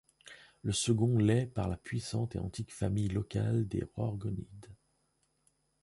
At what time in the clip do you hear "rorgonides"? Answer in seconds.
3.95-4.73